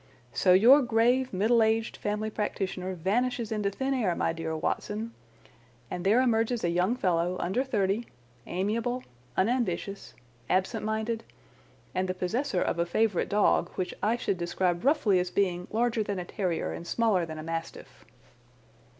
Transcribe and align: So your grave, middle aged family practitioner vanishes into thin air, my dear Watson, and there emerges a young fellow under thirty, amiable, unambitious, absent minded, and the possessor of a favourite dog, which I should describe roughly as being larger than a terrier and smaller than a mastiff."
So 0.33 0.53
your 0.53 0.81
grave, 0.81 1.31
middle 1.31 1.61
aged 1.61 1.95
family 1.95 2.31
practitioner 2.31 2.95
vanishes 2.95 3.51
into 3.51 3.69
thin 3.69 3.93
air, 3.93 4.15
my 4.15 4.33
dear 4.33 4.57
Watson, 4.57 5.13
and 5.91 6.03
there 6.03 6.23
emerges 6.23 6.63
a 6.63 6.71
young 6.71 6.95
fellow 6.95 7.37
under 7.39 7.63
thirty, 7.63 8.07
amiable, 8.47 9.03
unambitious, 9.37 10.15
absent 10.49 10.83
minded, 10.83 11.23
and 11.93 12.07
the 12.09 12.15
possessor 12.15 12.63
of 12.63 12.79
a 12.79 12.85
favourite 12.87 13.29
dog, 13.29 13.69
which 13.75 13.93
I 14.01 14.15
should 14.17 14.39
describe 14.39 14.83
roughly 14.85 15.19
as 15.19 15.29
being 15.29 15.67
larger 15.69 16.01
than 16.01 16.17
a 16.17 16.25
terrier 16.25 16.73
and 16.73 16.87
smaller 16.87 17.23
than 17.23 17.37
a 17.37 17.43
mastiff." 17.43 18.03